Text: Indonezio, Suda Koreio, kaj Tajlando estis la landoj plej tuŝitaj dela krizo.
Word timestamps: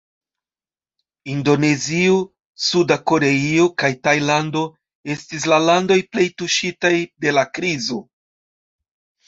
Indonezio, 1.33 2.15
Suda 2.69 2.97
Koreio, 3.11 3.67
kaj 3.83 3.91
Tajlando 4.09 4.65
estis 5.17 5.47
la 5.55 5.63
landoj 5.69 6.01
plej 6.15 6.27
tuŝitaj 6.43 6.95
dela 7.29 7.47
krizo. 7.61 8.03